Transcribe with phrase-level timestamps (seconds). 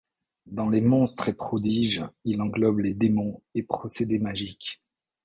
[0.47, 4.81] Dans les monstres et prodiges, il englobe les démons et procédés magiques.